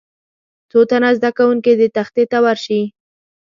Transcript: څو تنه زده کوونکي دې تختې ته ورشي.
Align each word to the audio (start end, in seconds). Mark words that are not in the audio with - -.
څو 0.69 0.79
تنه 0.89 1.09
زده 1.17 1.29
کوونکي 1.37 1.71
دې 1.79 1.87
تختې 1.97 2.23
ته 2.31 2.37
ورشي. 2.45 2.81